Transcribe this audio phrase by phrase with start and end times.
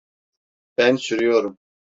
[0.77, 1.57] Ben sürüyorum.